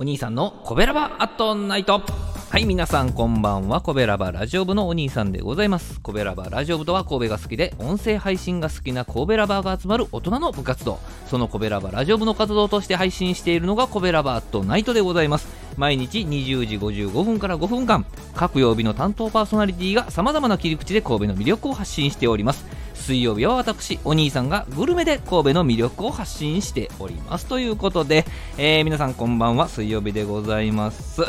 [0.00, 2.00] お兄さんのコベラバアットナイト。
[2.48, 3.82] はい皆さんこんばんは。
[3.82, 6.00] コベラバラジオ部のお兄さんでございます。
[6.00, 11.00] コベラバラジオ部とは神戸が好きで音声配信が好きな神戸ラバーが集まる大人の部活動。
[11.26, 15.48] そのコベラバラジオ部の活動として配信しているのがコベラバアットナイトでございます。
[15.76, 18.06] 毎日20時55分から5分間。
[18.34, 22.64] 各曜日の担当パーソナリティがさまざまな切り口で神戸の魅力を発信しております。
[23.10, 27.46] 水曜日は私お兄さんがグルメで神戸の魅力を発信しております。
[27.46, 28.24] ということで、
[28.56, 29.68] えー、皆さんこんばんは。
[29.68, 31.22] 水曜日でございます。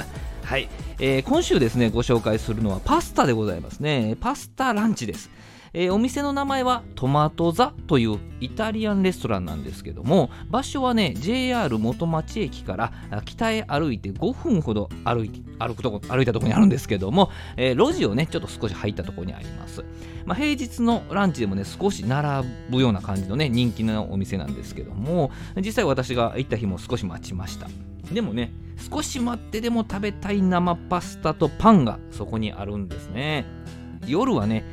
[0.43, 4.15] はい、えー、今週ですねご紹介するのはパスタでございますね。
[4.21, 5.31] パスタランチです
[5.73, 12.93] えー、お店の名前はトマトザというイタリアンレストランなんですけども場所はね JR 元町駅から
[13.25, 19.83] 北へ歩いて5分ほど歩い歩くとこ歩いたところにあるんですけども、えー、路地をねちょっと少し入ったところにあります、
[20.25, 27.69] まあ、平日のランチでもね少し並ぶような感じのね人気のお店なんですけども実際私が行った日も少し待ちました。
[28.11, 28.51] でもね
[28.91, 33.45] 少し待ってでも食べたい生パスタとパンがそこにあるんですね。
[34.07, 34.65] 夜はね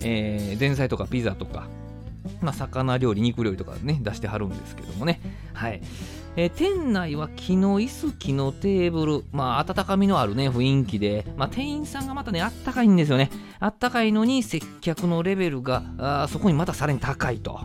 [0.00, 1.68] えー、前菜とかピザとか、
[2.40, 5.20] まあ、魚料理、肉料理とかね、出してはるんですけどもね。
[5.52, 5.80] はい。
[6.36, 13.30] えー、店内は木の椅子、木のテーブル、まあ、温かみのあるね、雰囲気で、まあ、店員さんがまたね、あったかいんですよね。
[13.58, 17.60] あったかいのに接客のレベルが、あそこにまたさらに高いと。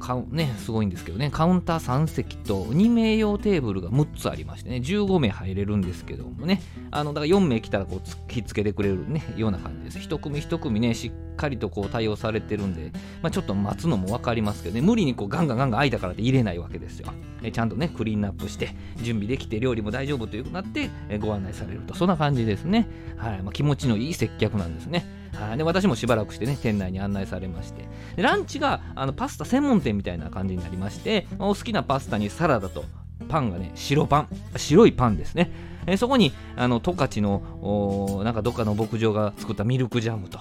[0.00, 8.00] カウね、すごいんですけどね、カウンター3席と2名用テーブルが6つありましてね、15名入れるんですけどもね、あのだから4名来たらこう
[8.32, 9.98] 引っつけてくれる、ね、ような感じです。
[9.98, 17.12] 1組1組ね、しっっかりとこう対応されてるんで、まあ、ちょっと待つのも分かりますけどね、無理にこうガンガンガンガン空いたからって入れないわけですよ。
[17.42, 22.88] えちゃんとね、クリーンアップして、準備できて、料理も大丈夫というなって、えご案内されると、そんな感じですね。
[23.16, 23.42] はい。
[23.42, 25.04] まあ、気持ちのいい接客なんですね。
[25.34, 27.84] は、で私もしばらくしてね店内に案内されまして。
[28.16, 32.84] でランチがあのパスタ専門店みたいな感じになりましてお好きなパスタにサラダと
[33.28, 34.28] パンがね白パン。
[34.56, 35.50] 白いパンですね。
[35.86, 40.40] えそこにあの十勝のなんかどっかの牧場が作ったミルクジャムと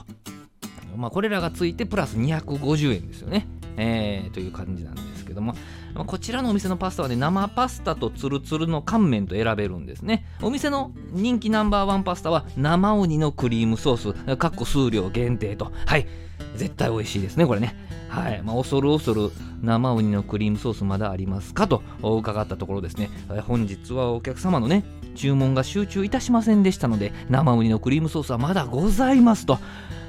[0.95, 3.47] まあこれらがついてプラス250円ですよね。
[3.77, 5.55] えー、という感じなんですけども、
[5.95, 10.25] まあ、こちらのお店のパスタはね生パスタとツルツルの乾麺と選べるんですね。
[10.41, 15.71] お店の人気ナンバーワンパスタは生鬼のクリームソースかっこ数量限定と。
[15.85, 16.07] はい。
[16.55, 17.75] 絶対美味しいですねこれね。
[18.09, 19.31] はい、まあ、恐る恐る
[19.63, 23.09] 生ウニのクリームソースまだありますかと伺ったところですね。
[23.47, 24.83] 本日はお客様のね
[25.15, 29.57] 注文が集中いたしませんでしたので生ウニのクリームソースはまだございますと。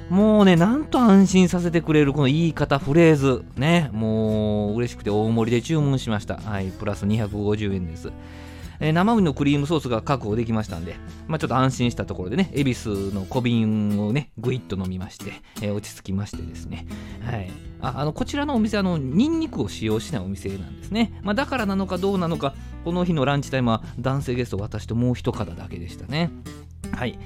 [0.09, 6.37] もうね、なんと安心させてくれるこの言い方、フレーズ、ね、もう嬉しくて大盛りで注文しました。
[6.37, 8.11] はい、プラス250円です。
[8.79, 10.95] えー、生ウニのクリームソースが確保できましたんで、
[11.27, 16.85] まあ、ちょっと安心したところでね、恵比寿の小瓶をね、ぐいっと飲みまして、えー、落ち着きましてですね、
[17.23, 17.49] はい。
[17.81, 21.19] ああのこちらのお店、あの、ニンニクを使用しないお店なんですね。
[21.23, 26.31] まあ、だからなのかどうなのか、この日のランチタイムは男性ゲスト、私ともう一方だけでしたね。
[26.91, 27.17] はい。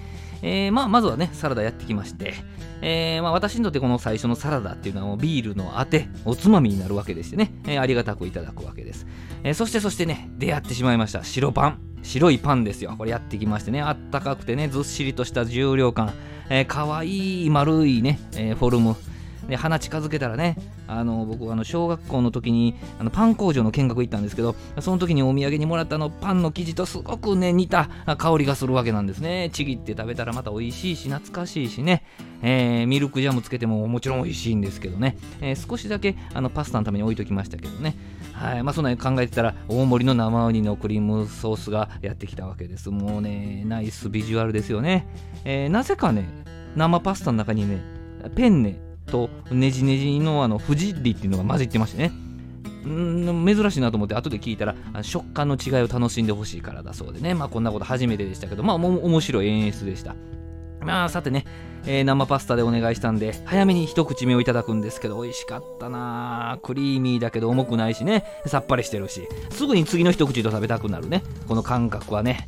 [0.42, 2.34] えー、まあ、まずはね、サラダやってきまして、
[2.82, 9.06] えー、まあ、私にとってこの最初のサラダっていうのはビールのあて、おつまみになるわけでしてね、えー、ありがたくいただくわけです。
[9.44, 11.24] えそしてそしてね、出会ってしまいました。
[11.24, 11.80] 白パン。
[12.02, 12.96] 白いパンですよ。
[12.98, 16.14] これやってきましてね、あったかくてね、ずっしりとした重量感、
[16.50, 18.96] えー、かわいい丸いね、えフォルム、
[19.50, 20.56] で鼻近づけたらね
[20.88, 29.50] あの僕あの小学校の時にあのパン工場の見学行ったんですけどその時にお土産にもらったのパンの生地とすごくね似た香りがするわけなんですね。
[29.52, 32.04] ちぎって食べたらまた美味しいし懐かしいしね、
[32.42, 37.96] えー、ミルクジャムつけてももちろん美味しいんですけどね、えー、少しだけあのパスタのために置いときましたけどね。
[38.34, 42.90] はいまあそんなに考えてたら大盛りの生ウニのクリームソースがやってきたわけです。
[42.90, 45.08] もうねナイスビジュアルですよね、
[45.44, 46.30] えー、なぜかね
[46.76, 47.82] 生パスタの中にね
[48.36, 52.12] ペンネとねじねじのあのフジッリっていうのが混じってましてね。
[52.88, 57.34] ん珍しいなと思って後で聞いたら食感の違いを楽しんでほしいからだそうでね。
[57.34, 60.16] まあこんなこと初めてでしたけどまあ面白い演出でした。
[60.82, 61.46] まあさてね、
[61.86, 66.60] えー、生パスタでお願いしたんで早めに一口目をいただくんですけど美味しかったな。
[66.64, 68.24] クリーミーだけど重くないしね。
[68.46, 69.28] さっぱりしてるし。
[69.52, 71.24] すぐに次の一口と食べたくなるね。
[71.48, 72.48] この感覚はね、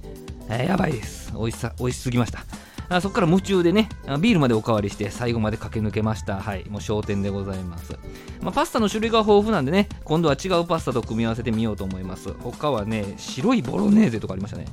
[0.49, 1.33] えー、やばいです。
[1.33, 2.45] 美味しさ美味しすぎました。
[2.91, 3.87] あそこから夢中でね、
[4.19, 6.41] ビールまでおかわりして最後まで駆け抜けました。
[6.41, 7.97] はい、もう焦点でございます。
[8.41, 12.33] まあ、パスタの種類が豊富なんでね、今度は違うパスタと組み合わせてみようと思います。
[12.33, 14.65] 他はね、白いボロネーゼとかありましたね。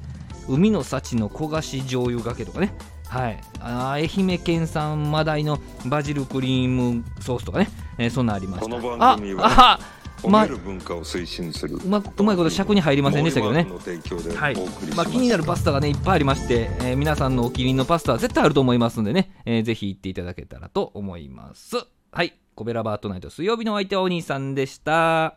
[0.48, 2.74] 海の幸の焦がし醤油がけとかね。
[3.06, 8.68] はい、あ愛媛県産マダイのバジルクリームソースとかね、えー、そんなありました。
[8.68, 9.80] この番組はあ
[10.22, 13.66] あ褒める文化を推進する、うまうまいこと尺に入りませんでしたけどね、
[14.34, 14.56] はい。
[14.96, 21.76] まあ、気になるパスタがねいっぱいありまして、えー、皆さんのお気に入りのパスタは絶対あると思いますんでね、えー、ぜひ行っていただけたらと思います。
[22.12, 22.34] はい。
[22.54, 25.36] コベラバートナイト水曜日のお相手はお兄さんでした